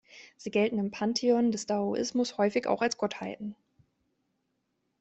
Sie 0.35 0.49
gelten 0.49 0.79
im 0.79 0.89
Pantheon 0.89 1.51
des 1.51 1.67
Daoismus 1.67 2.39
häufig 2.39 2.65
auch 2.65 2.81
als 2.81 2.97
Gottheiten. 2.97 3.55